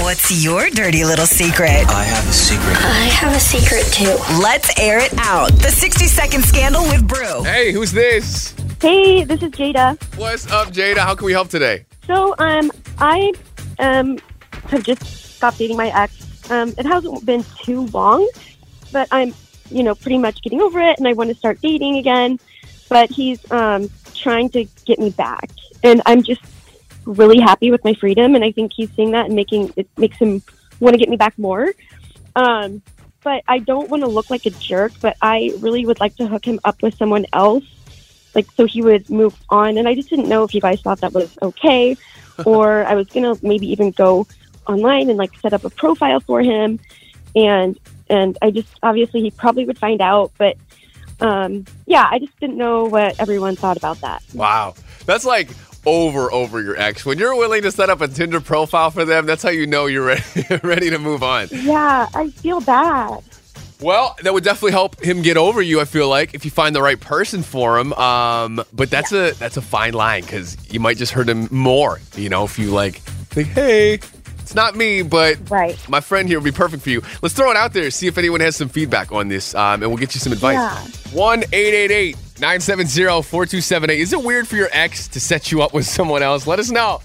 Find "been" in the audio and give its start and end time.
17.24-17.44